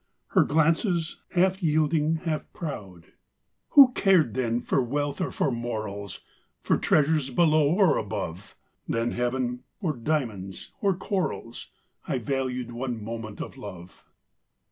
Her 0.29 0.43
glances, 0.43 1.17
half 1.33 1.61
yielding, 1.61 2.15
half 2.25 2.51
proud! 2.53 3.03
SONGS 3.03 3.03
AND 3.03 3.03
DREAMS 3.03 3.13
Who 3.69 3.91
cared 3.93 4.33
then 4.33 4.61
for 4.61 4.81
wealth 4.83 5.21
or 5.21 5.31
for 5.31 5.51
morals, 5.51 6.21
For 6.63 6.79
treasures 6.79 7.29
below 7.29 7.69
or 7.73 7.97
above; 7.97 8.55
Than 8.87 9.11
heaven, 9.11 9.63
or 9.79 9.95
diamonds, 9.95 10.71
or 10.81 10.95
corals, 10.95 11.67
I 12.07 12.17
valued 12.17 12.71
one 12.71 13.03
moment 13.03 13.41
of 13.41 13.57
love. 13.57 14.03